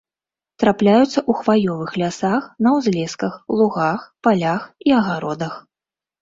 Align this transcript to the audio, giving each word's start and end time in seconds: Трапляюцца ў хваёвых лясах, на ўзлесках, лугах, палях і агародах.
Трапляюцца 0.61 1.19
ў 1.19 1.31
хваёвых 1.41 1.91
лясах, 2.03 2.47
на 2.69 2.71
ўзлесках, 2.77 3.37
лугах, 3.61 4.01
палях 4.29 4.61
і 4.87 4.97
агародах. 5.03 5.53